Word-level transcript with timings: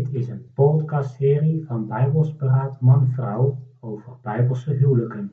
Dit 0.00 0.14
is 0.14 0.28
een 0.28 0.52
podcastserie 0.54 1.64
van 1.66 1.86
Bijbelsberaad 1.86 2.80
Man-Vrouw 2.80 3.58
over 3.80 4.16
Bijbelse 4.22 4.72
huwelijken. 4.72 5.32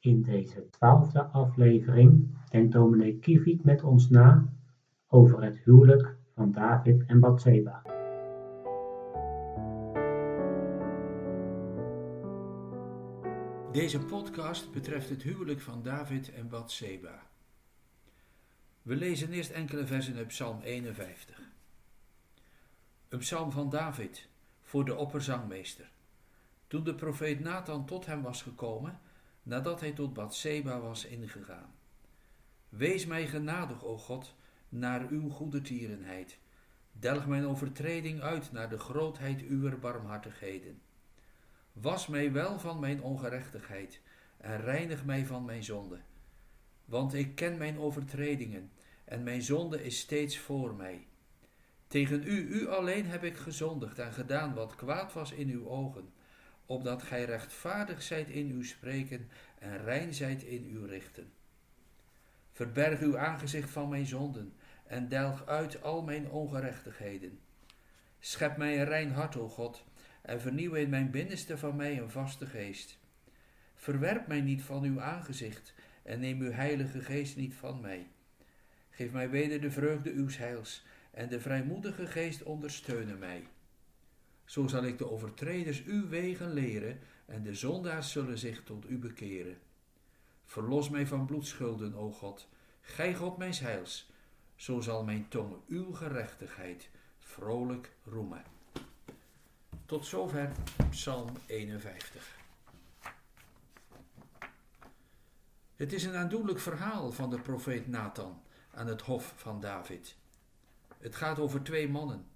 In 0.00 0.22
deze 0.22 0.68
twaalfde 0.70 1.22
aflevering 1.22 2.38
denkt 2.50 2.72
dominee 2.72 3.18
Kiviet 3.18 3.64
met 3.64 3.82
ons 3.82 4.08
na 4.08 4.52
over 5.08 5.42
het 5.42 5.58
huwelijk 5.58 6.16
van 6.34 6.52
David 6.52 7.04
en 7.06 7.20
Bathseba. 7.20 7.82
Deze 13.72 13.98
podcast 14.06 14.72
betreft 14.72 15.08
het 15.08 15.22
huwelijk 15.22 15.60
van 15.60 15.82
David 15.82 16.32
en 16.32 16.48
Bathseba. 16.48 17.22
We 18.82 18.96
lezen 18.96 19.32
eerst 19.32 19.50
enkele 19.50 19.86
versen 19.86 20.16
uit 20.16 20.26
Psalm 20.26 20.60
51. 20.60 21.57
Een 23.08 23.18
psalm 23.18 23.52
van 23.52 23.70
David 23.70 24.28
voor 24.62 24.84
de 24.84 24.94
opperzangmeester. 24.94 25.90
Toen 26.66 26.84
de 26.84 26.94
profeet 26.94 27.40
Nathan 27.40 27.86
tot 27.86 28.06
hem 28.06 28.22
was 28.22 28.42
gekomen, 28.42 29.00
nadat 29.42 29.80
hij 29.80 29.92
tot 29.92 30.14
Bathseba 30.14 30.80
was 30.80 31.04
ingegaan. 31.04 31.74
Wees 32.68 33.06
mij 33.06 33.26
genadig, 33.26 33.84
o 33.84 33.98
God, 33.98 34.34
naar 34.68 35.08
uw 35.08 35.28
goede 35.28 35.60
tierenheid. 35.60 36.38
Delg 36.92 37.26
mijn 37.26 37.46
overtreding 37.46 38.20
uit 38.20 38.52
naar 38.52 38.68
de 38.68 38.78
grootheid 38.78 39.42
uwer 39.42 39.78
barmhartigheden. 39.78 40.80
Was 41.72 42.06
mij 42.06 42.32
wel 42.32 42.58
van 42.58 42.80
mijn 42.80 43.02
ongerechtigheid 43.02 44.00
en 44.36 44.60
reinig 44.60 45.04
mij 45.04 45.26
van 45.26 45.44
mijn 45.44 45.64
zonde. 45.64 46.00
Want 46.84 47.14
ik 47.14 47.34
ken 47.34 47.58
mijn 47.58 47.78
overtredingen 47.78 48.72
en 49.04 49.22
mijn 49.22 49.42
zonde 49.42 49.84
is 49.84 49.98
steeds 49.98 50.38
voor 50.38 50.74
mij. 50.74 51.07
Tegen 51.88 52.22
u, 52.22 52.60
u 52.60 52.68
alleen 52.68 53.06
heb 53.06 53.24
ik 53.24 53.36
gezondigd 53.36 53.98
en 53.98 54.12
gedaan 54.12 54.54
wat 54.54 54.74
kwaad 54.74 55.12
was 55.12 55.32
in 55.32 55.48
uw 55.48 55.68
ogen, 55.68 56.12
opdat 56.66 57.02
gij 57.02 57.24
rechtvaardig 57.24 58.02
zijt 58.02 58.28
in 58.28 58.50
uw 58.50 58.62
spreken 58.62 59.28
en 59.58 59.84
rein 59.84 60.14
zijt 60.14 60.42
in 60.42 60.64
uw 60.64 60.86
richten. 60.86 61.32
Verberg 62.52 63.00
uw 63.00 63.18
aangezicht 63.18 63.70
van 63.70 63.88
mijn 63.88 64.06
zonden 64.06 64.52
en 64.86 65.08
delg 65.08 65.46
uit 65.46 65.82
al 65.82 66.02
mijn 66.02 66.30
ongerechtigheden. 66.30 67.40
Schep 68.18 68.56
mij 68.56 68.78
een 68.78 68.84
rein 68.84 69.12
hart, 69.12 69.36
o 69.36 69.48
God, 69.48 69.84
en 70.22 70.40
vernieuw 70.40 70.74
in 70.74 70.88
mijn 70.88 71.10
binnenste 71.10 71.58
van 71.58 71.76
mij 71.76 71.98
een 71.98 72.10
vaste 72.10 72.46
geest. 72.46 72.98
Verwerp 73.74 74.26
mij 74.26 74.40
niet 74.40 74.62
van 74.62 74.82
uw 74.82 75.00
aangezicht 75.00 75.74
en 76.02 76.20
neem 76.20 76.40
uw 76.40 76.52
heilige 76.52 77.00
geest 77.00 77.36
niet 77.36 77.54
van 77.54 77.80
mij. 77.80 78.06
Geef 78.90 79.12
mij 79.12 79.30
weder 79.30 79.60
de 79.60 79.70
vreugde 79.70 80.12
uws 80.12 80.36
heils 80.36 80.84
en 81.18 81.28
de 81.28 81.40
vrijmoedige 81.40 82.06
geest 82.06 82.42
ondersteunen 82.42 83.18
mij. 83.18 83.48
Zo 84.44 84.66
zal 84.66 84.84
ik 84.84 84.98
de 84.98 85.10
overtreders 85.10 85.84
uw 85.84 86.08
wegen 86.08 86.52
leren 86.52 86.98
en 87.26 87.42
de 87.42 87.54
zondaars 87.54 88.12
zullen 88.12 88.38
zich 88.38 88.64
tot 88.64 88.90
u 88.90 88.98
bekeren. 88.98 89.58
Verlos 90.44 90.88
mij 90.88 91.06
van 91.06 91.26
bloedschulden, 91.26 91.94
o 91.94 92.10
God, 92.10 92.48
gij 92.80 93.14
God 93.14 93.36
mijn 93.36 93.54
heils, 93.54 94.10
zo 94.54 94.80
zal 94.80 95.04
mijn 95.04 95.28
tong 95.28 95.56
uw 95.68 95.92
gerechtigheid 95.92 96.90
vrolijk 97.18 97.92
roemen. 98.04 98.42
Tot 99.86 100.06
zover 100.06 100.52
Psalm 100.90 101.30
51. 101.46 102.38
Het 105.76 105.92
is 105.92 106.04
een 106.04 106.16
aandoenlijk 106.16 106.60
verhaal 106.60 107.12
van 107.12 107.30
de 107.30 107.40
profeet 107.40 107.88
Nathan 107.88 108.42
aan 108.70 108.86
het 108.86 109.02
hof 109.02 109.32
van 109.36 109.60
David. 109.60 110.17
Het 110.98 111.16
gaat 111.16 111.38
over 111.38 111.62
twee 111.62 111.88
mannen. 111.88 112.26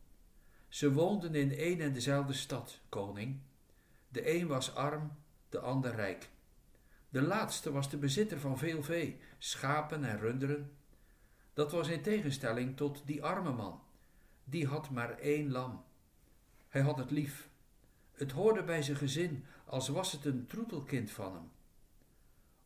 Ze 0.69 0.93
woonden 0.93 1.35
in 1.35 1.57
één 1.57 1.81
en 1.81 1.93
dezelfde 1.93 2.33
stad, 2.33 2.81
koning. 2.89 3.41
De 4.09 4.35
een 4.35 4.47
was 4.47 4.75
arm, 4.75 5.13
de 5.49 5.59
ander 5.59 5.95
rijk. 5.95 6.31
De 7.09 7.23
laatste 7.23 7.73
was 7.73 7.91
de 7.91 7.97
bezitter 7.97 8.41
van 8.41 8.59
veel 8.59 8.83
vee, 8.83 9.21
schapen 9.39 10.05
en 10.05 10.19
runderen. 10.19 10.73
Dat 11.55 11.73
was 11.73 11.89
in 11.89 12.03
tegenstelling 12.03 12.77
tot 12.77 13.03
die 13.05 13.23
arme 13.23 13.53
man. 13.53 13.83
Die 14.45 14.67
had 14.67 14.91
maar 14.91 15.19
één 15.19 15.51
lam. 15.51 15.85
Hij 16.69 16.83
had 16.83 16.99
het 16.99 17.11
lief. 17.11 17.49
Het 18.13 18.33
hoorde 18.33 18.63
bij 18.63 18.83
zijn 18.83 18.97
gezin, 18.97 19.45
als 19.65 19.89
was 19.89 20.13
het 20.13 20.25
een 20.25 20.47
troetelkind 20.47 21.11
van 21.11 21.35
hem. 21.35 21.51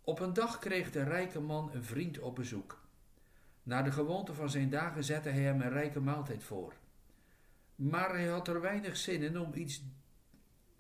Op 0.01 0.21
een 0.21 0.33
dag 0.33 0.59
kreeg 0.59 0.91
de 0.91 1.03
rijke 1.03 1.41
man 1.41 1.71
een 1.73 1.85
vriend 1.85 2.19
op 2.19 2.35
bezoek. 2.35 2.86
Naar 3.67 3.85
de 3.85 3.93
gewoonte 3.93 4.35
van 4.35 4.51
zijn 4.51 4.71
dagen 4.71 5.05
zette 5.05 5.29
hij 5.29 5.43
hem 5.43 5.61
een 5.61 5.71
rijke 5.71 6.01
maaltijd 6.01 6.43
voor. 6.43 6.75
Maar 7.75 8.11
hij 8.11 8.27
had 8.27 8.49
er 8.49 8.61
weinig 8.61 8.97
zin 8.97 9.23
in 9.23 9.39
om, 9.39 9.55
iets, 9.55 9.83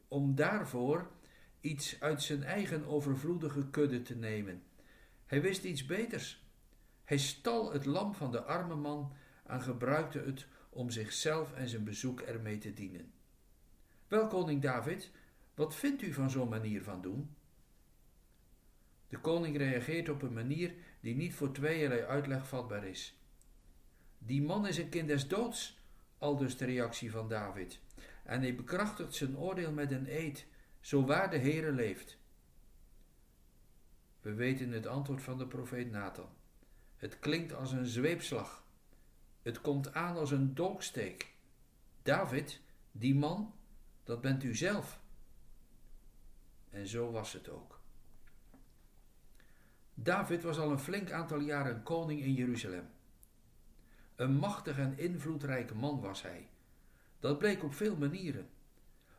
om 0.08 0.34
daarvoor 0.34 1.10
iets 1.60 2.00
uit 2.00 2.22
zijn 2.22 2.42
eigen 2.44 2.86
overvloedige 2.86 3.70
kudde 3.70 4.02
te 4.02 4.16
nemen. 4.16 4.62
Hij 5.26 5.42
wist 5.42 5.64
iets 5.64 5.86
beters. 5.86 6.44
Hij 7.04 7.18
stal 7.18 7.72
het 7.72 7.84
lam 7.84 8.14
van 8.14 8.32
de 8.32 8.42
arme 8.42 8.74
man 8.74 9.12
en 9.46 9.62
gebruikte 9.62 10.18
het 10.18 10.46
om 10.70 10.90
zichzelf 10.90 11.52
en 11.52 11.68
zijn 11.68 11.84
bezoek 11.84 12.20
ermee 12.20 12.58
te 12.58 12.72
dienen. 12.72 13.12
Wel, 14.08 14.26
koning 14.26 14.62
David, 14.62 15.10
wat 15.54 15.74
vindt 15.74 16.02
u 16.02 16.12
van 16.12 16.30
zo'n 16.30 16.48
manier 16.48 16.82
van 16.82 17.02
doen? 17.02 17.36
De 19.08 19.18
koning 19.18 19.56
reageert 19.56 20.08
op 20.08 20.22
een 20.22 20.32
manier 20.32 20.74
die 21.06 21.14
niet 21.14 21.34
voor 21.34 21.52
tweeërlei 21.52 22.02
uitleg 22.02 22.48
vatbaar 22.48 22.84
is. 22.84 23.20
Die 24.18 24.42
man 24.42 24.66
is 24.66 24.78
een 24.78 24.88
kind 24.88 25.08
des 25.08 25.28
doods, 25.28 25.78
aldus 26.18 26.56
de 26.56 26.64
reactie 26.64 27.10
van 27.10 27.28
David, 27.28 27.80
en 28.24 28.40
hij 28.40 28.54
bekrachtigt 28.54 29.14
zijn 29.14 29.38
oordeel 29.38 29.72
met 29.72 29.90
een 29.90 30.06
eed, 30.16 30.46
zo 30.80 31.04
waar 31.04 31.30
de 31.30 31.38
Heere 31.38 31.72
leeft. 31.72 32.18
We 34.20 34.34
weten 34.34 34.70
het 34.70 34.86
antwoord 34.86 35.22
van 35.22 35.38
de 35.38 35.46
profeet 35.46 35.90
Nathan. 35.90 36.28
Het 36.96 37.18
klinkt 37.18 37.54
als 37.54 37.72
een 37.72 37.86
zweepslag. 37.86 38.66
Het 39.42 39.60
komt 39.60 39.94
aan 39.94 40.16
als 40.16 40.30
een 40.30 40.54
dolksteek. 40.54 41.34
David, 42.02 42.60
die 42.92 43.14
man, 43.14 43.54
dat 44.04 44.20
bent 44.20 44.42
u 44.42 44.54
zelf. 44.54 45.00
En 46.70 46.86
zo 46.86 47.10
was 47.10 47.32
het 47.32 47.48
ook. 47.48 47.75
David 49.98 50.42
was 50.42 50.58
al 50.58 50.70
een 50.70 50.78
flink 50.78 51.10
aantal 51.10 51.38
jaren 51.38 51.82
koning 51.82 52.20
in 52.20 52.32
Jeruzalem. 52.32 52.88
Een 54.16 54.36
machtig 54.36 54.78
en 54.78 54.98
invloedrijke 54.98 55.74
man 55.74 56.00
was 56.00 56.22
hij. 56.22 56.48
Dat 57.20 57.38
bleek 57.38 57.62
op 57.62 57.74
veel 57.74 57.96
manieren. 57.96 58.48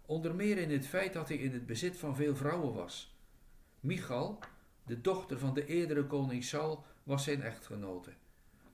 Onder 0.06 0.36
meer 0.36 0.58
in 0.58 0.72
het 0.72 0.88
feit 0.88 1.14
dat 1.14 1.28
hij 1.28 1.38
in 1.38 1.54
het 1.54 1.66
bezit 1.66 1.98
van 1.98 2.16
veel 2.16 2.36
vrouwen 2.36 2.74
was. 2.74 3.18
Michal, 3.80 4.40
de 4.86 5.02
dochter 5.02 5.40
van 5.40 5.54
de 5.54 5.66
eerdere 5.66 6.06
koning 6.06 6.44
Saul, 6.44 6.86
was 7.04 7.24
zijn 7.24 7.42
echtgenote. 7.42 8.12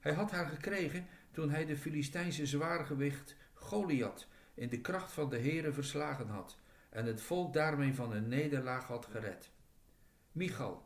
Hij 0.00 0.12
had 0.12 0.30
haar 0.30 0.46
gekregen 0.46 1.06
toen 1.30 1.50
hij 1.50 1.66
de 1.66 1.76
Filistijnse 1.76 2.46
zwaargewicht 2.46 3.36
Goliath 3.54 4.28
in 4.54 4.68
de 4.68 4.80
kracht 4.80 5.12
van 5.12 5.30
de 5.30 5.38
Heere 5.38 5.72
verslagen 5.72 6.28
had 6.28 6.58
en 6.90 7.06
het 7.06 7.20
volk 7.20 7.52
daarmee 7.52 7.94
van 7.94 8.12
een 8.12 8.28
nederlaag 8.28 8.86
had 8.86 9.06
gered. 9.06 9.50
Michal, 10.32 10.83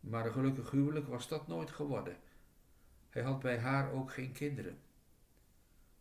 maar 0.00 0.26
een 0.26 0.32
gelukkig 0.32 0.70
huwelijk 0.70 1.08
was 1.08 1.28
dat 1.28 1.48
nooit 1.48 1.70
geworden. 1.70 2.16
Hij 3.08 3.22
had 3.22 3.40
bij 3.40 3.58
haar 3.58 3.92
ook 3.92 4.12
geen 4.12 4.32
kinderen. 4.32 4.78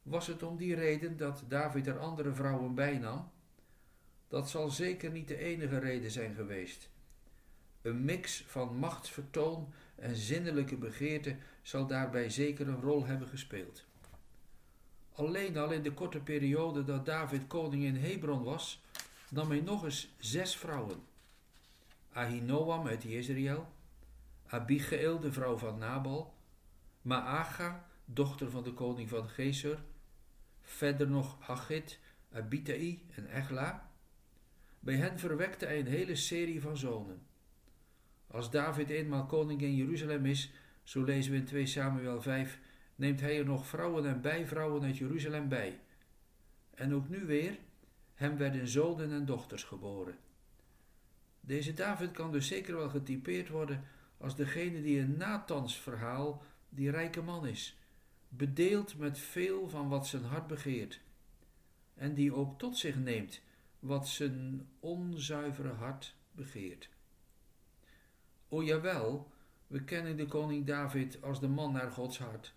Was 0.03 0.27
het 0.27 0.43
om 0.43 0.57
die 0.57 0.75
reden 0.75 1.17
dat 1.17 1.43
David 1.47 1.87
er 1.87 1.99
andere 1.99 2.33
vrouwen 2.33 2.75
bijnam? 2.75 3.31
Dat 4.27 4.49
zal 4.49 4.69
zeker 4.69 5.11
niet 5.11 5.27
de 5.27 5.37
enige 5.37 5.77
reden 5.77 6.11
zijn 6.11 6.35
geweest. 6.35 6.89
Een 7.81 8.05
mix 8.05 8.43
van 8.47 8.75
machtsvertoon 8.75 9.73
en 9.95 10.15
zinnelijke 10.15 10.75
begeerte 10.75 11.35
zal 11.61 11.87
daarbij 11.87 12.29
zeker 12.29 12.67
een 12.67 12.81
rol 12.81 13.05
hebben 13.05 13.27
gespeeld. 13.27 13.85
Alleen 15.13 15.57
al 15.57 15.71
in 15.71 15.83
de 15.83 15.93
korte 15.93 16.19
periode 16.19 16.83
dat 16.83 17.05
David 17.05 17.47
koning 17.47 17.83
in 17.83 17.95
Hebron 17.95 18.43
was, 18.43 18.81
nam 19.29 19.49
hij 19.49 19.61
nog 19.61 19.83
eens 19.83 20.13
zes 20.17 20.57
vrouwen. 20.57 21.01
Ahinoam 22.11 22.87
uit 22.87 23.05
Israël, 23.05 23.67
Abigail, 24.51 25.19
de 25.19 25.31
vrouw 25.31 25.57
van 25.57 25.77
Nabal, 25.77 26.33
Maaga, 27.01 27.87
dochter 28.05 28.49
van 28.49 28.63
de 28.63 28.73
koning 28.73 29.09
van 29.09 29.29
Gezer, 29.29 29.83
verder 30.61 31.07
nog 31.07 31.37
Hagit, 31.39 31.99
Abitai 32.31 33.05
en 33.15 33.25
Egla. 33.25 33.91
Bij 34.79 34.95
hen 34.95 35.19
verwekte 35.19 35.65
hij 35.65 35.79
een 35.79 35.87
hele 35.87 36.15
serie 36.15 36.61
van 36.61 36.77
zonen. 36.77 37.21
Als 38.27 38.51
David 38.51 38.89
eenmaal 38.89 39.25
koning 39.25 39.61
in 39.61 39.75
Jeruzalem 39.75 40.25
is, 40.25 40.51
zo 40.83 41.03
lezen 41.03 41.31
we 41.31 41.37
in 41.37 41.45
2 41.45 41.65
Samuel 41.65 42.21
5, 42.21 42.59
neemt 42.95 43.21
hij 43.21 43.39
er 43.39 43.45
nog 43.45 43.67
vrouwen 43.67 44.05
en 44.05 44.21
bijvrouwen 44.21 44.83
uit 44.83 44.97
Jeruzalem 44.97 45.47
bij. 45.47 45.79
En 46.75 46.93
ook 46.93 47.09
nu 47.09 47.25
weer, 47.25 47.57
hem 48.13 48.37
werden 48.37 48.67
zonen 48.67 49.11
en 49.11 49.25
dochters 49.25 49.63
geboren. 49.63 50.17
Deze 51.41 51.73
David 51.73 52.11
kan 52.11 52.31
dus 52.31 52.47
zeker 52.47 52.75
wel 52.75 52.89
getypeerd 52.89 53.49
worden 53.49 53.83
als 54.19 54.35
degene 54.35 54.81
die 54.81 54.99
in 54.99 55.17
Nathans 55.17 55.79
verhaal 55.79 56.43
die 56.69 56.91
rijke 56.91 57.21
man 57.21 57.47
is, 57.47 57.77
bedeeld 58.29 58.97
met 58.97 59.19
veel 59.19 59.69
van 59.69 59.87
wat 59.87 60.07
zijn 60.07 60.23
hart 60.23 60.47
begeert. 60.47 60.99
en 61.95 62.13
die 62.13 62.33
ook 62.33 62.59
tot 62.59 62.77
zich 62.77 62.95
neemt 62.95 63.41
wat 63.79 64.07
zijn 64.07 64.67
onzuivere 64.79 65.69
hart 65.69 66.15
begeert. 66.31 66.89
O 68.49 68.63
jawel, 68.63 69.31
we 69.67 69.83
kennen 69.83 70.17
de 70.17 70.25
koning 70.25 70.65
David 70.65 71.21
als 71.21 71.39
de 71.39 71.47
man 71.47 71.71
naar 71.71 71.91
Gods 71.91 72.17
hart. 72.17 72.53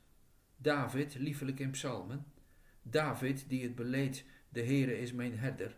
David, 0.57 1.15
liefelijk 1.15 1.59
in 1.59 1.71
psalmen. 1.71 2.25
David 2.83 3.49
die 3.49 3.63
het 3.63 3.75
beleed, 3.75 4.25
de 4.49 4.63
Heere 4.63 4.99
is 4.99 5.13
mijn 5.13 5.39
herder. 5.39 5.77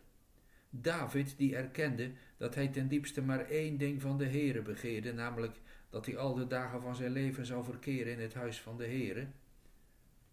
David 0.71 1.37
die 1.37 1.57
erkende 1.57 2.13
dat 2.37 2.55
hij 2.55 2.69
ten 2.69 2.89
diepste 2.89 3.23
maar 3.23 3.49
één 3.49 3.79
ding 3.79 4.01
van 4.01 4.19
de 4.19 4.27
Heere 4.27 4.63
begeerde, 4.63 5.13
namelijk 5.13 5.61
dat 5.95 6.07
hij 6.07 6.17
al 6.17 6.35
de 6.35 6.47
dagen 6.47 6.81
van 6.81 6.97
zijn 6.97 7.13
leven 7.13 7.47
zou 7.47 7.65
verkeren 7.65 8.13
in 8.13 8.21
het 8.21 8.35
huis 8.35 8.61
van 8.61 8.77
de 8.77 8.85
Heere. 8.85 9.27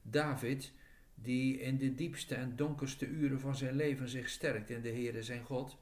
David 0.01 0.71
die 1.15 1.59
in 1.59 1.77
de 1.77 1.95
diepste 1.95 2.35
en 2.35 2.55
donkerste 2.55 3.07
uren 3.07 3.39
van 3.39 3.55
zijn 3.55 3.75
leven 3.75 4.09
zich 4.09 4.29
sterkt 4.29 4.69
in 4.69 4.81
de 4.81 4.89
Heere 4.89 5.23
zijn 5.23 5.43
God. 5.43 5.77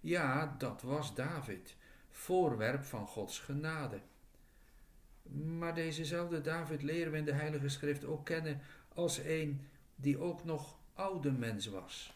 Ja, 0.00 0.54
dat 0.58 0.82
was 0.82 1.14
David, 1.14 1.76
voorwerp 2.10 2.84
van 2.84 3.06
Gods 3.06 3.38
genade. 3.38 4.00
Maar 5.58 5.74
dezezelfde 5.74 6.40
David 6.40 6.82
leren 6.82 7.12
we 7.12 7.18
in 7.18 7.24
de 7.24 7.32
Heilige 7.32 7.68
Schrift 7.68 8.04
ook 8.04 8.24
kennen 8.24 8.60
als 8.94 9.18
een 9.18 9.60
die 9.94 10.18
ook 10.18 10.44
nog 10.44 10.78
oude 10.94 11.32
mens 11.32 11.66
was. 11.66 12.12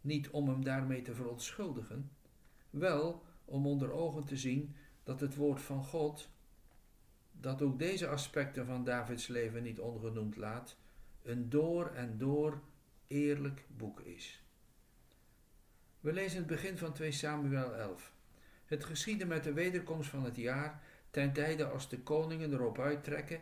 Niet 0.00 0.30
om 0.30 0.48
hem 0.48 0.64
daarmee 0.64 1.02
te 1.02 1.14
verontschuldigen, 1.14 2.10
wel 2.70 3.22
om 3.44 3.66
onder 3.66 3.92
ogen 3.92 4.24
te 4.24 4.36
zien 4.36 4.74
dat 5.04 5.20
het 5.20 5.34
woord 5.34 5.62
van 5.62 5.84
God, 5.84 6.28
dat 7.32 7.62
ook 7.62 7.78
deze 7.78 8.08
aspecten 8.08 8.66
van 8.66 8.84
Davids 8.84 9.26
leven 9.26 9.62
niet 9.62 9.80
ongenoemd 9.80 10.36
laat, 10.36 10.76
een 11.22 11.50
door 11.50 11.90
en 11.90 12.18
door 12.18 12.60
eerlijk 13.06 13.64
boek 13.76 14.00
is. 14.00 14.42
We 16.00 16.12
lezen 16.12 16.38
het 16.38 16.46
begin 16.46 16.78
van 16.78 16.92
2 16.92 17.12
Samuel 17.12 17.74
11. 17.74 18.12
Het 18.64 18.84
geschiedde 18.84 19.26
met 19.26 19.44
de 19.44 19.52
wederkomst 19.52 20.10
van 20.10 20.24
het 20.24 20.36
jaar, 20.36 20.82
ten 21.10 21.32
tijde 21.32 21.64
als 21.64 21.88
de 21.88 21.98
koningen 21.98 22.52
erop 22.52 22.78
uittrekken, 22.78 23.40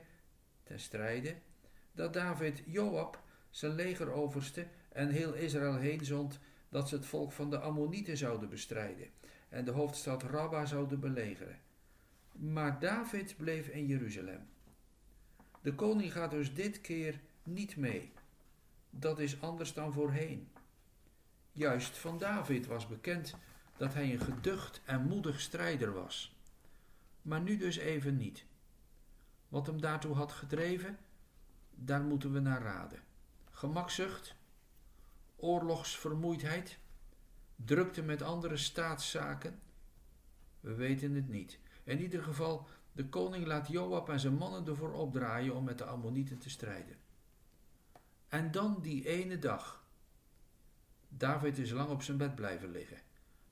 ten 0.63 0.81
strijde, 0.81 1.35
dat 1.93 2.13
David 2.13 2.63
Joab, 2.67 3.23
zijn 3.51 3.75
legeroverste, 3.75 4.67
en 4.89 5.09
heel 5.09 5.35
Israël 5.35 5.77
heen 5.77 6.05
zond, 6.05 6.41
dat 6.69 6.89
ze 6.89 6.95
het 6.95 7.07
volk 7.07 7.33
van 7.33 7.51
de 7.51 7.59
Ammonieten 7.59 8.17
zouden 8.17 8.49
bestrijden 8.49 9.11
en 9.53 9.65
de 9.65 9.71
hoofdstad 9.71 10.23
Rabba 10.23 10.67
zouden 10.67 11.01
belegeren. 11.01 11.59
Maar 12.33 12.79
David 12.79 13.37
bleef 13.37 13.69
in 13.69 13.87
Jeruzalem. 13.87 14.49
De 15.61 15.75
koning 15.75 16.13
gaat 16.13 16.31
dus 16.31 16.55
dit 16.55 16.81
keer 16.81 17.21
niet 17.43 17.77
mee. 17.77 18.13
Dat 18.91 19.19
is 19.19 19.41
anders 19.41 19.73
dan 19.73 19.93
voorheen. 19.93 20.49
Juist 21.53 21.99
van 21.99 22.19
David 22.19 22.67
was 22.67 22.89
bekend 22.89 23.37
dat 23.77 23.95
hij 23.95 24.13
een 24.13 24.21
geducht 24.21 24.81
en 24.85 25.03
moedig 25.03 25.41
strijder 25.41 25.93
was. 25.93 26.37
Maar 27.23 27.41
nu 27.41 27.57
dus 27.57 27.77
even 27.77 28.17
niet. 28.17 28.45
Wat 29.49 29.67
hem 29.67 29.81
daartoe 29.81 30.15
had 30.15 30.33
gedreven, 30.33 30.99
daar 31.71 32.03
moeten 32.03 32.33
we 32.33 32.41
naar 32.41 32.63
raden. 32.63 33.03
Gemakzucht, 33.51 34.35
oorlogsvermoeidheid, 35.37 36.79
drukte 37.65 38.03
met 38.03 38.23
andere 38.23 38.57
staatszaken? 38.57 39.61
We 40.61 40.75
weten 40.75 41.15
het 41.15 41.29
niet. 41.29 41.59
In 41.85 42.01
ieder 42.01 42.23
geval, 42.23 42.69
de 42.93 43.09
koning 43.09 43.47
laat 43.47 43.69
Joab 43.69 44.09
en 44.09 44.21
zijn 44.21 44.35
mannen 44.35 44.67
ervoor 44.67 44.93
opdraaien 44.93 45.55
om 45.55 45.65
met 45.65 45.79
de 45.79 45.85
Ammonieten 45.85 46.39
te 46.39 46.51
strijden. 46.51 46.97
En 48.29 48.51
dan 48.51 48.79
die 48.83 49.09
ene 49.09 49.39
dag. 49.39 49.85
David 51.09 51.59
is 51.59 51.71
lang 51.71 51.91
op 51.91 52.03
zijn 52.03 52.17
bed 52.17 52.35
blijven 52.35 52.71
liggen. 52.71 52.99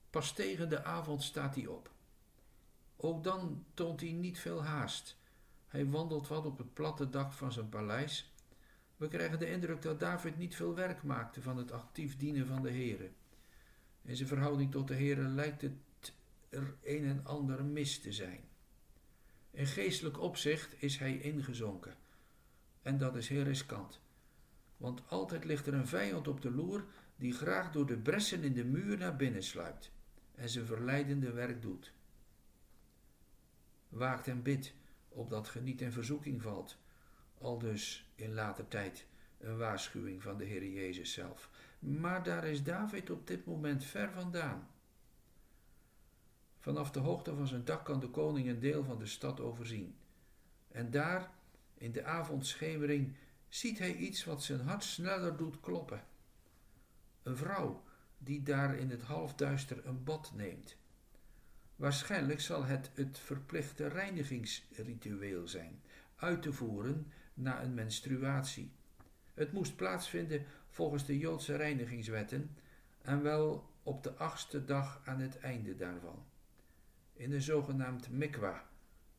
Pas 0.09 0.33
tegen 0.33 0.69
de 0.69 0.83
avond 0.83 1.23
staat 1.23 1.55
hij 1.55 1.67
op. 1.67 1.91
Ook 2.97 3.23
dan 3.23 3.65
toont 3.73 4.01
hij 4.01 4.11
niet 4.11 4.39
veel 4.39 4.63
haast. 4.63 5.17
Hij 5.67 5.89
wandelt 5.89 6.27
wat 6.27 6.45
op 6.45 6.57
het 6.57 6.73
platte 6.73 7.09
dak 7.09 7.33
van 7.33 7.51
zijn 7.51 7.69
paleis. 7.69 8.33
We 8.97 9.07
krijgen 9.07 9.39
de 9.39 9.51
indruk 9.51 9.81
dat 9.81 9.99
David 9.99 10.37
niet 10.37 10.55
veel 10.55 10.75
werk 10.75 11.03
maakte 11.03 11.41
van 11.41 11.57
het 11.57 11.71
actief 11.71 12.17
dienen 12.17 12.47
van 12.47 12.61
de 12.61 12.69
Heere. 12.71 13.11
In 14.01 14.15
zijn 14.15 14.27
verhouding 14.27 14.71
tot 14.71 14.87
de 14.87 14.93
Heere 14.93 15.27
lijkt 15.27 15.61
het 15.61 16.13
er 16.49 16.75
een 16.83 17.05
en 17.05 17.25
ander 17.25 17.63
mis 17.63 17.99
te 17.99 18.13
zijn. 18.13 18.43
In 19.51 19.67
geestelijk 19.67 20.19
opzicht 20.19 20.81
is 20.83 20.97
hij 20.97 21.17
ingezonken. 21.17 21.95
En 22.81 22.97
dat 22.97 23.15
is 23.15 23.27
heel 23.27 23.43
riskant. 23.43 24.01
Want 24.77 25.01
altijd 25.07 25.45
ligt 25.45 25.67
er 25.67 25.73
een 25.73 25.87
vijand 25.87 26.27
op 26.27 26.41
de 26.41 26.51
loer 26.51 26.85
die 27.15 27.33
graag 27.33 27.71
door 27.71 27.85
de 27.85 27.97
bressen 27.97 28.43
in 28.43 28.53
de 28.53 28.65
muur 28.65 28.97
naar 28.97 29.15
binnen 29.15 29.43
sluipt 29.43 29.91
en 30.35 30.49
zijn 30.49 30.65
verleidende 30.65 31.31
werk 31.31 31.61
doet. 31.61 31.93
Waakt 33.89 34.27
en 34.27 34.41
bid, 34.41 34.73
opdat 35.09 35.49
ge 35.49 35.61
niet 35.61 35.81
in 35.81 35.91
verzoeking 35.91 36.41
valt, 36.41 36.77
al 37.37 37.59
dus 37.59 38.11
in 38.15 38.33
later 38.33 38.67
tijd 38.67 39.07
een 39.37 39.57
waarschuwing 39.57 40.21
van 40.21 40.37
de 40.37 40.45
Heer 40.45 40.67
Jezus 40.67 41.13
zelf. 41.13 41.49
Maar 41.81 42.23
daar 42.23 42.45
is 42.45 42.63
David 42.63 43.09
op 43.09 43.27
dit 43.27 43.45
moment 43.45 43.83
ver 43.83 44.11
vandaan. 44.11 44.67
Vanaf 46.59 46.91
de 46.91 46.99
hoogte 46.99 47.35
van 47.35 47.47
zijn 47.47 47.65
dak 47.65 47.85
kan 47.85 47.99
de 47.99 48.09
koning 48.09 48.47
een 48.47 48.59
deel 48.59 48.83
van 48.83 48.99
de 48.99 49.05
stad 49.05 49.39
overzien. 49.39 49.95
En 50.67 50.91
daar, 50.91 51.31
in 51.73 51.91
de 51.91 52.03
avondschemering, 52.03 53.15
ziet 53.49 53.79
hij 53.79 53.95
iets 53.95 54.23
wat 54.23 54.43
zijn 54.43 54.59
hart 54.59 54.83
sneller 54.83 55.37
doet 55.37 55.59
kloppen. 55.59 56.03
Een 57.23 57.37
vrouw 57.37 57.83
die 58.17 58.43
daar 58.43 58.75
in 58.75 58.89
het 58.89 59.01
halfduister 59.01 59.85
een 59.85 60.03
bad 60.03 60.31
neemt. 60.35 60.75
Waarschijnlijk 61.75 62.41
zal 62.41 62.63
het 62.65 62.91
het 62.93 63.19
verplichte 63.19 63.87
reinigingsritueel 63.87 65.47
zijn, 65.47 65.81
uit 66.15 66.41
te 66.41 66.53
voeren 66.53 67.11
na 67.33 67.63
een 67.63 67.73
menstruatie. 67.73 68.71
Het 69.33 69.51
moest 69.51 69.75
plaatsvinden 69.75 70.45
volgens 70.71 71.05
de 71.05 71.17
Joodse 71.17 71.55
reinigingswetten 71.55 72.57
en 73.01 73.21
wel 73.21 73.69
op 73.83 74.03
de 74.03 74.15
achtste 74.15 74.65
dag 74.65 75.01
aan 75.05 75.19
het 75.19 75.39
einde 75.39 75.75
daarvan. 75.75 76.25
In 77.13 77.31
een 77.31 77.41
zogenaamd 77.41 78.09
mikwa, 78.09 78.65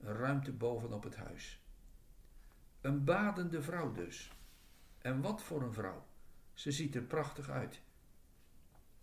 een 0.00 0.14
ruimte 0.14 0.52
bovenop 0.52 1.02
het 1.02 1.16
huis. 1.16 1.60
Een 2.80 3.04
badende 3.04 3.62
vrouw 3.62 3.92
dus. 3.92 4.32
En 4.98 5.20
wat 5.20 5.42
voor 5.42 5.62
een 5.62 5.72
vrouw. 5.72 6.04
Ze 6.54 6.70
ziet 6.70 6.94
er 6.94 7.02
prachtig 7.02 7.50
uit. 7.50 7.80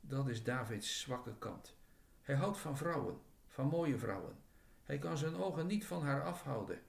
Dat 0.01 0.27
is 0.27 0.43
Davids 0.43 1.00
zwakke 1.00 1.38
kant. 1.38 1.75
Hij 2.21 2.35
houdt 2.35 2.57
van 2.57 2.77
vrouwen, 2.77 3.19
van 3.47 3.67
mooie 3.67 3.97
vrouwen. 3.97 4.35
Hij 4.83 4.97
kan 4.97 5.17
zijn 5.17 5.35
ogen 5.35 5.67
niet 5.67 5.85
van 5.85 6.03
haar 6.03 6.24
afhouden. 6.24 6.81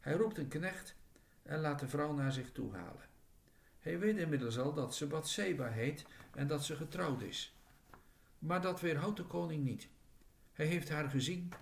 Hij 0.00 0.14
roept 0.14 0.38
een 0.38 0.48
knecht 0.48 0.96
en 1.42 1.60
laat 1.60 1.78
de 1.78 1.88
vrouw 1.88 2.12
naar 2.12 2.32
zich 2.32 2.52
toe 2.52 2.74
halen. 2.74 3.14
Hij 3.86 3.98
weet 3.98 4.16
inmiddels 4.16 4.58
al 4.58 4.74
dat 4.74 4.94
ze 4.94 5.06
Bathseba 5.06 5.68
heet 5.68 6.04
en 6.34 6.46
dat 6.46 6.64
ze 6.64 6.76
getrouwd 6.76 7.22
is. 7.22 7.54
Maar 8.38 8.60
dat 8.60 8.80
weerhoudt 8.80 9.16
de 9.16 9.24
koning 9.24 9.64
niet. 9.64 9.88
Hij 10.52 10.66
heeft 10.66 10.88
haar 10.88 11.10
gezien 11.10 11.52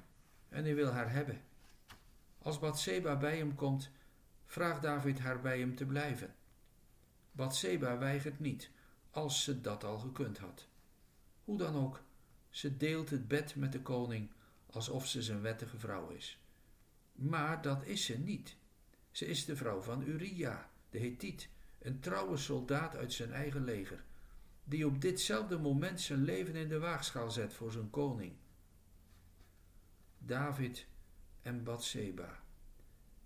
en 0.49 0.65
hij 0.65 0.75
wil 0.75 0.91
haar 0.91 1.13
hebben. 1.13 1.41
Als 2.39 2.59
Bathseba 2.59 3.17
bij 3.17 3.37
hem 3.37 3.55
komt, 3.55 3.91
vraagt 4.45 4.83
David 4.83 5.19
haar 5.19 5.41
bij 5.41 5.59
hem 5.59 5.75
te 5.75 5.85
blijven. 5.85 6.35
Bathseba 7.33 7.99
weigert 7.99 8.41
niet, 8.41 8.71
als 9.11 9.45
ze 9.45 9.61
dat 9.61 9.85
al 9.85 9.99
gekund 9.99 10.39
had. 10.39 10.67
Hoe 11.45 11.59
dan 11.59 11.77
ook, 11.77 12.03
ze 12.51 12.77
deelt 12.77 13.11
het 13.11 13.29
bed 13.29 13.57
met 13.57 13.73
de 13.73 13.83
koning 13.83 14.31
alsof 14.67 15.07
ze 15.07 15.23
zijn 15.23 15.41
wettige 15.41 15.79
vrouw 15.79 16.09
is. 16.09 16.39
Maar 17.13 17.63
dat 17.63 17.85
is 17.85 18.05
ze 18.05 18.19
niet. 18.19 18.57
Ze 19.11 19.27
is 19.27 19.45
de 19.45 19.57
vrouw 19.57 19.81
van 19.81 20.03
Uria, 20.03 20.71
de 20.91 20.99
Hethiet, 20.99 21.49
een 21.85 22.01
trouwe 22.01 22.37
soldaat 22.37 22.97
uit 22.97 23.13
zijn 23.13 23.33
eigen 23.33 23.65
leger, 23.65 24.05
die 24.65 24.87
op 24.87 25.01
ditzelfde 25.01 25.59
moment 25.59 26.01
zijn 26.01 26.23
leven 26.23 26.55
in 26.55 26.69
de 26.69 26.79
waagschaal 26.79 27.31
zet 27.31 27.55
voor 27.55 27.73
zijn 27.73 27.91
koning. 27.91 28.37
David 30.19 30.87
en 31.43 31.65
Bathseba. 31.65 32.43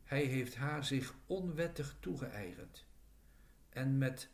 Hij 0.05 0.23
heeft 0.23 0.55
haar 0.55 0.85
zich 0.85 1.15
onwettig 1.27 1.97
toegeëigend 2.01 2.87
en 3.69 3.99
met 3.99 4.29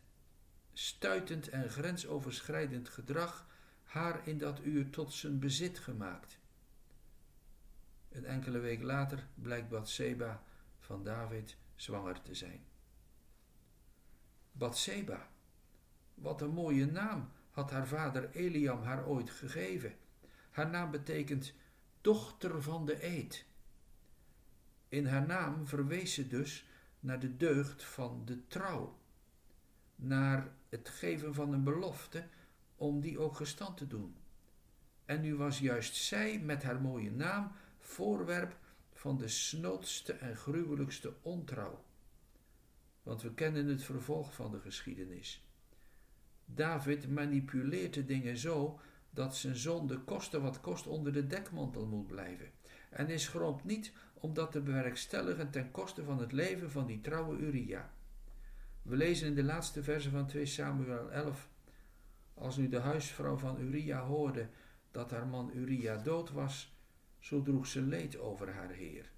stuitend 0.73 1.49
en 1.49 1.71
grensoverschrijdend 1.71 2.88
gedrag 2.88 3.47
haar 3.83 4.28
in 4.28 4.38
dat 4.38 4.61
uur 4.61 4.90
tot 4.90 5.12
zijn 5.12 5.38
bezit 5.38 5.78
gemaakt. 5.78 6.38
Een 8.09 8.25
enkele 8.25 8.59
week 8.59 8.83
later 8.83 9.26
blijkt 9.35 9.69
Bathseba 9.69 10.43
van 10.78 11.04
David 11.04 11.57
zwanger 11.75 12.23
te 12.23 12.35
zijn. 12.35 12.64
Bathseba, 14.56 15.28
wat 16.14 16.40
een 16.40 16.50
mooie 16.50 16.87
naam 16.87 17.30
had 17.50 17.70
haar 17.70 17.87
vader 17.87 18.30
Eliam 18.30 18.82
haar 18.82 19.06
ooit 19.06 19.30
gegeven. 19.30 19.94
Haar 20.50 20.70
naam 20.70 20.90
betekent 20.90 21.52
dochter 22.00 22.62
van 22.62 22.87
de 22.87 23.04
eed. 23.04 23.46
In 24.88 25.06
haar 25.06 25.26
naam 25.26 25.66
verwees 25.66 26.14
ze 26.14 26.28
dus 26.28 26.68
naar 27.00 27.20
de 27.20 27.37
deugd 27.37 27.84
van 27.84 28.23
de 28.25 28.46
trouw. 28.46 28.99
naar 29.96 30.49
het 30.68 30.88
geven 30.88 31.34
van 31.34 31.52
een 31.52 31.64
belofte 31.64 32.26
om 32.76 33.00
die 33.00 33.18
ook 33.18 33.37
gestand 33.37 33.76
te 33.76 33.87
doen. 33.87 34.16
En 35.04 35.20
nu 35.20 35.37
was 35.37 35.58
juist 35.58 35.94
zij 35.94 36.40
met 36.40 36.62
haar 36.62 36.80
mooie 36.80 37.11
naam 37.11 37.52
voorwerp 37.78 38.56
van 38.92 39.18
de 39.18 39.28
snoodste 39.28 40.12
en 40.12 40.37
gruwelijkste 40.37 41.12
ontrouw. 41.23 41.84
Want 43.04 43.23
we 43.23 43.34
kennen 43.34 43.66
het 43.66 43.82
vervolg 43.82 44.34
van 44.34 44.50
de 44.50 44.61
geschiedenis. 44.61 45.44
David 46.44 47.08
manipuleert 47.08 47.94
de 47.94 48.04
dingen 48.04 48.37
zo 48.37 48.80
dat 49.11 49.37
zijn 49.37 49.56
zonde 49.56 49.99
koste 49.99 50.40
wat 50.40 50.61
kost 50.61 50.87
onder 50.87 51.12
de 51.12 51.26
dekmantel 51.26 51.87
moet 51.87 52.06
blijven. 52.06 52.50
En 52.90 53.08
is 53.08 53.23
schroomt 53.23 53.64
niet 53.64 53.92
om 54.14 54.34
dat 54.34 54.52
te 54.52 54.61
bewerkstelligen 54.61 55.50
ten 55.50 55.70
koste 55.70 56.04
van 56.04 56.18
het 56.18 56.32
leven 56.32 56.70
van 56.70 56.87
die 56.87 57.00
trouwe 57.00 57.38
Uria. 57.38 57.92
We 58.82 58.96
lezen 58.96 59.28
in 59.28 59.34
de 59.34 59.44
laatste 59.44 59.82
verse 59.82 60.11
van 60.11 60.26
2 60.26 60.46
Samuel 60.46 61.12
11. 61.12 61.49
Als 62.34 62.56
nu 62.56 62.68
de 62.68 62.78
huisvrouw 62.78 63.37
van 63.37 63.61
Uria 63.61 64.00
hoorde 64.00 64.49
dat 64.90 65.11
haar 65.11 65.26
man 65.26 65.50
Uria 65.54 65.96
dood 65.96 66.30
was, 66.30 66.76
zo 67.18 67.42
droeg 67.42 67.66
ze 67.66 67.82
leed 67.82 68.18
over 68.18 68.52
haar 68.52 68.70
heer. 68.70 69.12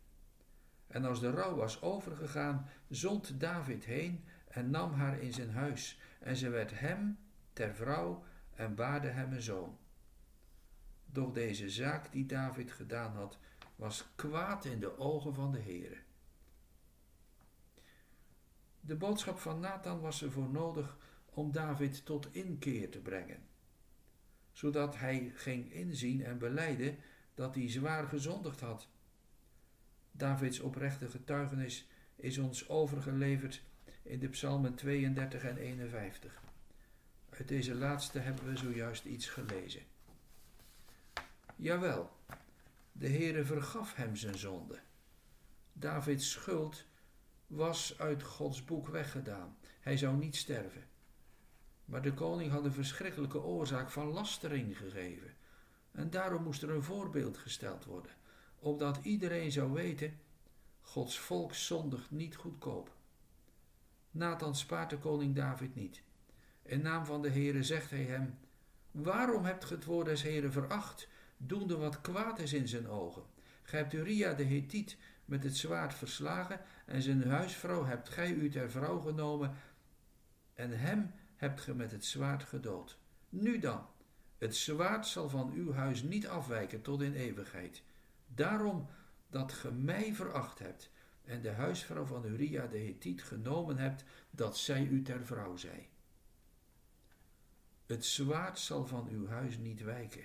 En 0.87 1.05
als 1.05 1.21
de 1.21 1.31
rouw 1.31 1.55
was 1.55 1.83
overgegaan, 1.83 2.69
zond 2.88 3.40
David 3.40 3.85
heen 3.85 4.25
en 4.49 4.71
nam 4.71 4.93
haar 4.93 5.19
in 5.19 5.33
zijn 5.33 5.50
huis, 5.50 6.00
en 6.21 6.37
ze 6.37 6.49
werd 6.49 6.78
hem 6.78 7.19
ter 7.52 7.75
vrouw 7.75 8.25
en 8.55 8.75
baarde 8.75 9.09
hem 9.09 9.33
een 9.33 9.43
zoon. 9.43 9.78
Doch 11.07 11.33
deze 11.33 11.71
zaak 11.71 12.12
die 12.12 12.26
David 12.26 12.73
gedaan 12.73 13.12
had, 13.12 13.38
was 13.76 14.09
kwaad 14.14 14.64
in 14.64 14.81
de 14.81 14.99
ogen 14.99 15.35
van 15.35 15.52
de 15.52 15.61
Heere. 15.61 15.97
De 18.81 18.97
boodschap 18.97 19.38
van 19.38 19.61
Nathan 19.61 20.00
was 20.00 20.23
ervoor 20.23 20.49
nodig 20.49 20.97
om 21.25 21.52
David 21.52 22.05
tot 22.05 22.35
inkeer 22.35 22.90
te 22.90 23.00
brengen, 23.00 23.43
zodat 24.52 24.97
hij 24.97 25.33
ging 25.35 25.73
inzien 25.73 26.25
en 26.25 26.38
beleiden 26.38 26.99
dat 27.35 27.55
hij 27.55 27.71
zwaar 27.71 28.07
gezondigd 28.07 28.61
had. 28.61 28.88
Davids 30.17 30.61
oprechte 30.61 31.11
getuigenis 31.11 31.89
is 32.17 32.39
ons 32.39 32.69
overgeleverd 32.69 33.63
in 34.03 34.19
de 34.19 34.29
psalmen 34.29 34.75
32 34.75 35.45
en 35.45 35.57
51. 35.57 36.43
Uit 37.31 37.49
deze 37.49 37.75
laatste 37.75 38.19
hebben 38.19 38.45
we 38.45 38.57
zojuist 38.57 39.05
iets 39.05 39.29
gelezen. 39.29 39.83
Jawel, 41.57 42.11
de 42.93 43.09
Heere 43.09 43.45
vergaf 43.45 43.95
hem 43.95 44.17
zijn 44.17 44.39
zonde. 44.39 44.79
Davids 45.73 46.31
schuld 46.31 46.85
was 47.47 47.99
uit 47.99 48.23
Gods 48.23 48.65
boek 48.65 48.89
weggedaan. 48.89 49.57
Hij 49.81 49.97
zou 49.97 50.17
niet 50.17 50.37
sterven. 50.37 50.85
Maar 51.85 52.03
de 52.03 52.15
koning 52.15 52.51
had 52.51 52.65
een 52.65 52.73
verschrikkelijke 52.73 53.43
oorzaak 53.43 53.91
van 53.91 54.07
lastering 54.07 54.79
gegeven. 54.79 55.35
En 55.93 56.11
daarom 56.11 56.43
moest 56.43 56.63
er 56.63 56.71
een 56.71 56.83
voorbeeld 56.83 57.39
gesteld 57.39 57.85
worden, 57.85 58.13
opdat 58.59 58.99
iedereen 59.03 59.53
zou 59.53 59.73
weten: 59.73 60.19
Gods 60.81 61.19
volk 61.19 61.55
zondigt 61.55 62.11
niet 62.11 62.37
goedkoop. 62.37 62.95
Nathan 64.11 64.55
spaart 64.55 64.91
de 64.91 64.99
koning 64.99 65.35
David 65.35 65.75
niet. 65.75 66.03
In 66.63 66.83
naam 66.83 67.05
van 67.05 67.23
de 67.23 67.31
Heere 67.31 67.63
zegt 67.63 67.91
hij 67.91 68.05
hem: 68.05 68.39
Waarom 68.91 69.45
hebt 69.45 69.65
ge 69.65 69.75
het 69.75 69.85
woord 69.85 70.07
des 70.07 70.23
Heeren 70.23 70.53
veracht, 70.53 71.09
doende 71.37 71.77
wat 71.77 72.01
kwaad 72.01 72.39
is 72.39 72.53
in 72.53 72.69
zijn 72.69 72.89
ogen? 72.89 73.23
Gij 73.63 73.79
hebt 73.79 73.93
Uria 73.93 74.33
de 74.33 74.45
Hethiet 74.45 74.97
met 75.25 75.43
het 75.43 75.57
zwaard 75.57 75.95
verslagen 75.95 76.61
en 76.85 77.03
zijn 77.03 77.29
huisvrouw 77.29 77.85
hebt 77.85 78.09
gij 78.09 78.31
u 78.31 78.51
ter 78.51 78.71
vrouw 78.71 79.01
genomen 79.01 79.57
en 80.55 80.79
hem 80.79 81.13
hebt 81.37 81.61
ge 81.61 81.75
met 81.75 81.91
het 81.91 82.05
zwaard 82.05 82.43
gedood. 82.43 82.99
Nu 83.29 83.59
dan, 83.59 83.87
het 84.39 84.57
zwaard 84.57 85.07
zal 85.07 85.29
van 85.29 85.53
uw 85.55 85.73
huis 85.73 86.03
niet 86.03 86.29
afwijken 86.29 86.83
tot 86.83 87.03
in 87.03 87.15
eeuwigheid. 87.15 87.83
Daarom 88.26 88.88
dat 89.30 89.52
ge 89.52 89.73
mij 89.73 90.14
veracht 90.14 90.59
hebt 90.59 90.90
en 91.25 91.42
de 91.42 91.50
huisvrouw 91.50 92.04
van 92.04 92.25
Uria 92.25 92.66
de 92.66 92.78
Hethiet 92.78 93.23
genomen 93.23 93.78
hebt, 93.78 94.04
dat 94.30 94.59
zij 94.59 94.87
u 94.87 95.02
ter 95.02 95.26
vrouw 95.26 95.56
zij. 95.56 95.88
Het 97.87 98.04
zwaard 98.04 98.59
zal 98.59 98.87
van 98.87 99.09
uw 99.09 99.28
huis 99.28 99.59
niet 99.59 99.83
wijken. 99.83 100.25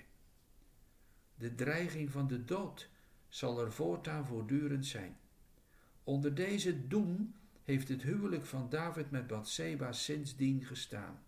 De 1.34 1.54
dreiging 1.54 2.10
van 2.10 2.26
de 2.26 2.44
dood 2.44 2.88
zal 3.28 3.60
er 3.60 3.72
voortaan 3.72 4.26
voortdurend 4.26 4.86
zijn. 4.86 5.16
Onder 6.04 6.34
deze 6.34 6.86
doen 6.86 7.34
heeft 7.62 7.88
het 7.88 8.02
huwelijk 8.02 8.44
van 8.44 8.68
David 8.68 9.10
met 9.10 9.26
Bathseba 9.26 9.92
sindsdien 9.92 10.64
gestaan. 10.64 11.22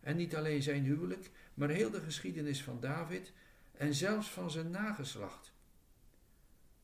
En 0.00 0.16
niet 0.16 0.36
alleen 0.36 0.62
zijn 0.62 0.84
huwelijk, 0.84 1.30
maar 1.54 1.68
heel 1.68 1.90
de 1.90 2.00
geschiedenis 2.00 2.62
van 2.62 2.80
David 2.80 3.32
en 3.72 3.94
zelfs 3.94 4.30
van 4.30 4.50
zijn 4.50 4.70
nageslacht. 4.70 5.52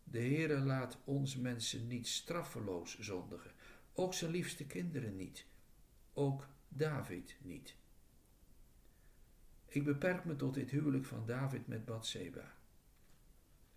De 0.05 0.19
Heere 0.19 0.59
laat 0.59 0.99
ons 1.05 1.37
mensen 1.37 1.87
niet 1.87 2.09
straffeloos 2.09 2.99
zondigen, 2.99 3.51
ook 3.93 4.15
zijn 4.15 4.31
liefste 4.31 4.67
kinderen 4.67 5.17
niet, 5.17 5.47
ook 6.13 6.49
David 6.69 7.37
niet. 7.41 7.77
Ik 9.67 9.85
beperk 9.85 10.25
me 10.25 10.37
tot 10.37 10.55
dit 10.55 10.71
huwelijk 10.71 11.05
van 11.05 11.27
David 11.27 11.67
met 11.67 11.85
Bathseba. 11.85 12.55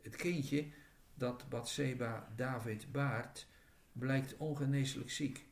Het 0.02 0.16
kindje 0.16 0.68
dat 1.14 1.50
Bathseba 1.50 2.34
David 2.36 2.92
baart, 2.92 3.48
blijkt 3.92 4.38
ongeneeslijk 4.38 5.12
ziek. 5.12 5.46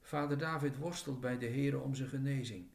Vader 0.00 0.38
David 0.38 0.76
worstelt 0.76 1.20
bij 1.20 1.38
de 1.38 1.46
Heere 1.46 1.78
om 1.78 1.94
zijn 1.94 2.08
genezing, 2.08 2.68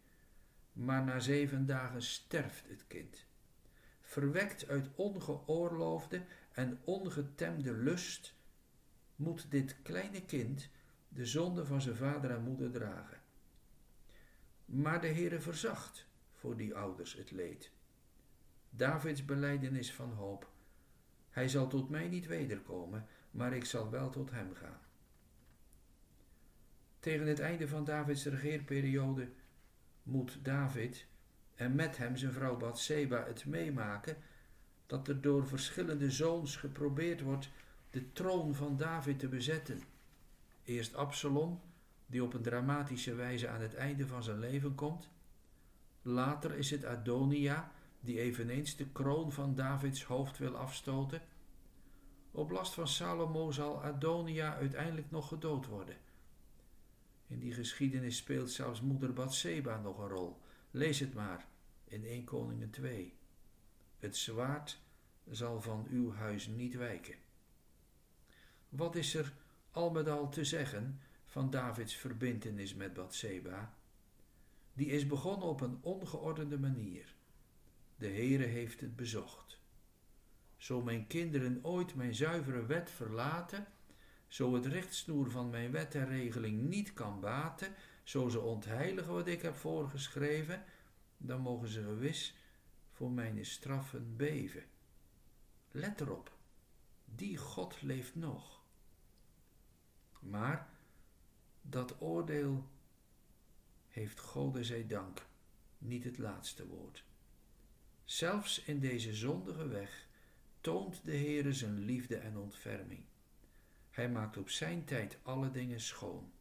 maar 0.73 1.03
na 1.03 1.19
zeven 1.19 1.65
dagen 1.65 2.01
sterft 2.01 2.67
het 2.67 2.87
kind. 2.87 3.25
Verwekt 4.01 4.67
uit 4.67 4.89
ongeoorloofde 4.95 6.25
en 6.53 6.79
ongetemde 6.83 7.73
lust, 7.73 8.35
moet 9.15 9.51
dit 9.51 9.75
kleine 9.81 10.25
kind 10.25 10.69
de 11.07 11.25
zonde 11.25 11.65
van 11.65 11.81
zijn 11.81 11.95
vader 11.95 12.31
en 12.31 12.43
moeder 12.43 12.71
dragen. 12.71 13.21
Maar 14.65 15.01
de 15.01 15.07
Heere 15.07 15.39
verzacht 15.39 16.07
voor 16.31 16.57
die 16.57 16.75
ouders 16.75 17.13
het 17.13 17.31
leed. 17.31 17.71
Davids 18.69 19.25
beleidenis 19.25 19.93
van 19.93 20.11
hoop. 20.11 20.51
Hij 21.29 21.47
zal 21.47 21.67
tot 21.67 21.89
mij 21.89 22.07
niet 22.07 22.27
wederkomen, 22.27 23.07
maar 23.31 23.53
ik 23.53 23.65
zal 23.65 23.89
wel 23.89 24.09
tot 24.09 24.31
hem 24.31 24.53
gaan. 24.53 24.79
Tegen 26.99 27.27
het 27.27 27.39
einde 27.39 27.67
van 27.67 27.83
Davids 27.83 28.25
regeerperiode 28.25 29.29
moet 30.03 30.39
David 30.45 31.05
en 31.55 31.75
met 31.75 31.97
hem 31.97 32.17
zijn 32.17 32.31
vrouw 32.31 32.57
Bathseba 32.57 33.25
het 33.25 33.45
meemaken 33.45 34.17
dat 34.85 35.07
er 35.07 35.21
door 35.21 35.47
verschillende 35.47 36.11
zoons 36.11 36.55
geprobeerd 36.55 37.21
wordt 37.21 37.49
de 37.89 38.11
troon 38.11 38.55
van 38.55 38.77
David 38.77 39.19
te 39.19 39.27
bezetten. 39.27 39.81
Eerst 40.63 40.95
Absalom, 40.95 41.61
die 42.05 42.23
op 42.23 42.33
een 42.33 42.41
dramatische 42.41 43.15
wijze 43.15 43.47
aan 43.47 43.61
het 43.61 43.75
einde 43.75 44.07
van 44.07 44.23
zijn 44.23 44.39
leven 44.39 44.75
komt. 44.75 45.09
Later 46.01 46.55
is 46.57 46.71
het 46.71 46.85
Adonia, 46.85 47.71
die 47.99 48.19
eveneens 48.19 48.75
de 48.75 48.87
kroon 48.91 49.31
van 49.31 49.55
Davids 49.55 50.03
hoofd 50.03 50.37
wil 50.37 50.55
afstoten. 50.57 51.21
Op 52.31 52.51
last 52.51 52.73
van 52.73 52.87
Salomo 52.87 53.51
zal 53.51 53.83
Adonia 53.83 54.55
uiteindelijk 54.55 55.11
nog 55.11 55.27
gedood 55.27 55.65
worden. 55.65 55.97
In 57.27 57.39
die 57.39 57.53
geschiedenis 57.53 58.17
speelt 58.17 58.51
zelfs 58.51 58.81
moeder 58.81 59.13
Bathseba 59.13 59.79
nog 59.79 59.99
een 59.99 60.07
rol. 60.07 60.41
Lees 60.71 60.99
het 60.99 61.13
maar 61.13 61.47
in 61.83 62.05
1 62.05 62.23
Koningen 62.23 62.69
2. 62.69 63.13
Het 64.03 64.17
zwaard 64.17 64.79
zal 65.29 65.61
van 65.61 65.87
uw 65.89 66.13
huis 66.13 66.47
niet 66.47 66.75
wijken. 66.75 67.15
Wat 68.69 68.95
is 68.95 69.15
er 69.15 69.33
al 69.71 69.91
met 69.91 70.07
al 70.07 70.29
te 70.29 70.45
zeggen 70.45 70.99
van 71.25 71.49
Davids 71.49 71.95
verbintenis 71.95 72.73
met 72.75 72.93
Bathseba? 72.93 73.73
Die 74.73 74.87
is 74.87 75.07
begonnen 75.07 75.47
op 75.47 75.61
een 75.61 75.77
ongeordende 75.81 76.59
manier. 76.59 77.15
De 77.95 78.07
Heere 78.07 78.43
heeft 78.43 78.81
het 78.81 78.95
bezocht. 78.95 79.59
Zo 80.57 80.81
mijn 80.81 81.07
kinderen 81.07 81.59
ooit 81.61 81.95
mijn 81.95 82.15
zuivere 82.15 82.65
wet 82.65 82.91
verlaten, 82.91 83.67
zo 84.27 84.53
het 84.53 84.65
rechtsnoer 84.65 85.31
van 85.31 85.49
mijn 85.49 85.71
wet 85.71 85.95
en 85.95 86.07
regeling 86.07 86.61
niet 86.61 86.93
kan 86.93 87.19
baten, 87.19 87.73
zo 88.03 88.29
ze 88.29 88.39
ontheiligen 88.39 89.13
wat 89.13 89.27
ik 89.27 89.41
heb 89.41 89.55
voorgeschreven, 89.55 90.63
dan 91.17 91.41
mogen 91.41 91.67
ze 91.67 91.83
gewis 91.83 92.35
voor 92.93 93.11
mijn 93.11 93.45
straffen 93.45 94.15
beven. 94.15 94.63
Let 95.71 96.01
erop, 96.01 96.37
die 97.05 97.37
God 97.37 97.81
leeft 97.81 98.15
nog. 98.15 98.61
Maar 100.19 100.69
dat 101.61 102.01
oordeel 102.01 102.67
heeft 103.87 104.19
Gode 104.19 104.63
zij 104.63 104.87
dank 104.87 105.25
niet 105.77 106.03
het 106.03 106.17
laatste 106.17 106.67
woord. 106.67 107.03
Zelfs 108.03 108.63
in 108.63 108.79
deze 108.79 109.13
zondige 109.13 109.67
weg 109.67 110.07
toont 110.61 111.05
de 111.05 111.17
Heere 111.17 111.53
zijn 111.53 111.79
liefde 111.79 112.15
en 112.15 112.37
ontferming. 112.37 113.05
Hij 113.89 114.09
maakt 114.09 114.37
op 114.37 114.49
zijn 114.49 114.85
tijd 114.85 115.17
alle 115.23 115.51
dingen 115.51 115.81
schoon. 115.81 116.31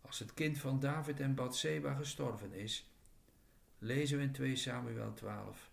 als 0.00 0.18
het 0.18 0.34
kind 0.34 0.58
van 0.58 0.80
David 0.80 1.20
en 1.20 1.34
Bathseba 1.34 1.94
gestorven 1.94 2.52
is, 2.52 2.89
lezen 3.80 4.18
we 4.18 4.24
in 4.24 4.32
2 4.32 4.56
Samuel 4.56 5.14
12. 5.14 5.70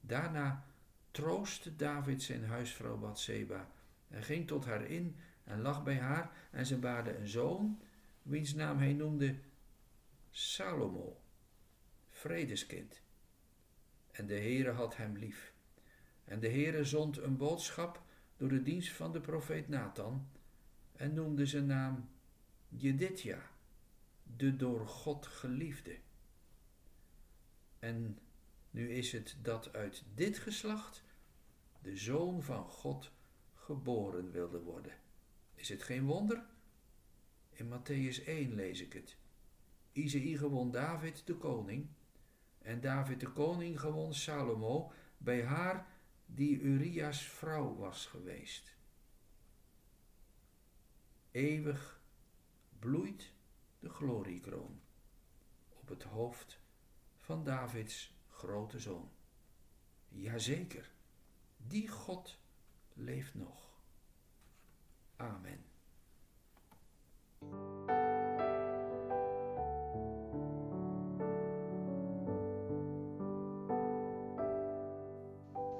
Daarna 0.00 0.66
troostte 1.10 1.76
David 1.76 2.22
zijn 2.22 2.44
huisvrouw 2.44 2.96
Bathseba 2.96 3.70
en 4.08 4.22
ging 4.22 4.46
tot 4.46 4.64
haar 4.64 4.84
in 4.84 5.16
en 5.44 5.60
lag 5.60 5.82
bij 5.82 5.98
haar 5.98 6.30
en 6.50 6.66
ze 6.66 6.78
baarde 6.78 7.16
een 7.16 7.28
zoon, 7.28 7.80
wiens 8.22 8.54
naam 8.54 8.78
hij 8.78 8.92
noemde 8.92 9.34
Salomo, 10.30 11.20
vredeskind. 12.10 13.02
En 14.10 14.26
de 14.26 14.34
Heere 14.34 14.70
had 14.70 14.96
hem 14.96 15.16
lief. 15.16 15.52
En 16.24 16.40
de 16.40 16.48
Heere 16.48 16.84
zond 16.84 17.16
een 17.16 17.36
boodschap 17.36 18.02
door 18.36 18.48
de 18.48 18.62
dienst 18.62 18.92
van 18.92 19.12
de 19.12 19.20
profeet 19.20 19.68
Nathan 19.68 20.28
en 20.92 21.14
noemde 21.14 21.46
zijn 21.46 21.66
naam 21.66 22.08
Jedidja, 22.68 23.50
de 24.36 24.56
door 24.56 24.88
God 24.88 25.26
geliefde. 25.26 25.98
En 27.78 28.18
nu 28.70 28.90
is 28.90 29.12
het 29.12 29.36
dat 29.42 29.72
uit 29.72 30.04
dit 30.14 30.38
geslacht 30.38 31.02
de 31.82 31.96
zoon 31.96 32.42
van 32.42 32.68
God 32.68 33.10
geboren 33.54 34.30
wilde 34.30 34.60
worden. 34.60 34.92
Is 35.54 35.68
het 35.68 35.82
geen 35.82 36.04
wonder? 36.04 36.44
In 37.50 37.68
Matthäus 37.68 38.24
1 38.24 38.54
lees 38.54 38.80
ik 38.80 38.92
het. 38.92 39.16
Izei 39.92 40.36
gewon 40.36 40.70
David 40.70 41.26
de 41.26 41.34
koning 41.34 41.88
en 42.58 42.80
David 42.80 43.20
de 43.20 43.32
koning 43.32 43.80
gewon 43.80 44.14
Salomo 44.14 44.92
bij 45.18 45.44
haar 45.44 45.86
die 46.26 46.60
Urias 46.60 47.22
vrouw 47.22 47.74
was 47.74 48.06
geweest. 48.06 48.76
Eeuwig 51.30 52.00
bloeit 52.78 53.32
de 53.78 53.88
gloriekroon 53.88 54.80
op 55.68 55.88
het 55.88 56.02
hoofd 56.02 56.60
van 57.26 57.44
Davids 57.44 58.14
grote 58.28 58.78
zoon. 58.78 59.08
Jazeker, 60.08 60.90
die 61.56 61.88
God 61.88 62.38
leeft 62.94 63.34
nog. 63.34 63.80
Amen. 65.16 65.64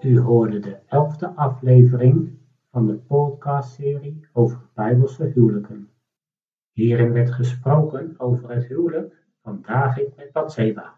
U 0.00 0.20
hoorde 0.20 0.58
de 0.58 0.78
elfde 0.86 1.28
aflevering 1.28 2.38
van 2.70 2.86
de 2.86 2.96
podcastserie 2.96 4.28
over 4.32 4.68
Bijbelse 4.74 5.24
huwelijken. 5.24 5.90
Hierin 6.72 7.12
werd 7.12 7.30
gesproken 7.30 8.14
over 8.18 8.50
het 8.50 8.66
huwelijk 8.66 9.26
van 9.42 9.62
David 9.62 10.16
met 10.16 10.32
Bathseba. 10.32 10.95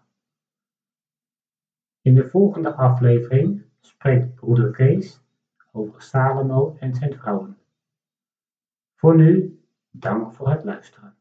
In 2.08 2.14
de 2.14 2.28
volgende 2.28 2.74
aflevering 2.74 3.64
spreekt 3.80 4.34
broeder 4.34 4.70
Kees 4.70 5.20
over 5.72 6.02
Salomo 6.02 6.76
en 6.80 6.94
zijn 6.94 7.14
vrouwen. 7.14 7.56
Voor 8.94 9.16
nu, 9.16 9.60
dank 9.90 10.32
voor 10.32 10.50
het 10.50 10.64
luisteren. 10.64 11.17